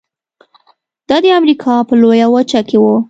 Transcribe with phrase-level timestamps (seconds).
[1.09, 2.85] دا د امریکا په لویه وچه کې و.